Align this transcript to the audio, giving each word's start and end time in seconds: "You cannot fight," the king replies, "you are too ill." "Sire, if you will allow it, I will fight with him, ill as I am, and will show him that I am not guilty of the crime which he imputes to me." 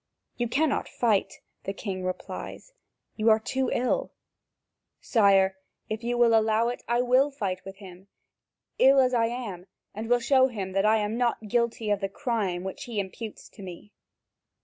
"You 0.35 0.47
cannot 0.49 0.89
fight," 0.89 1.41
the 1.65 1.73
king 1.73 2.03
replies, 2.03 2.73
"you 3.17 3.29
are 3.29 3.37
too 3.39 3.69
ill." 3.71 4.11
"Sire, 4.99 5.59
if 5.89 6.03
you 6.03 6.17
will 6.17 6.33
allow 6.33 6.69
it, 6.69 6.81
I 6.87 7.01
will 7.01 7.29
fight 7.29 7.63
with 7.63 7.75
him, 7.75 8.07
ill 8.79 8.99
as 8.99 9.13
I 9.13 9.27
am, 9.27 9.67
and 9.93 10.09
will 10.09 10.19
show 10.19 10.47
him 10.47 10.71
that 10.71 10.85
I 10.87 10.97
am 10.97 11.17
not 11.19 11.47
guilty 11.49 11.91
of 11.91 11.99
the 11.99 12.09
crime 12.09 12.63
which 12.63 12.85
he 12.85 12.99
imputes 12.99 13.47
to 13.49 13.61
me." 13.61 13.93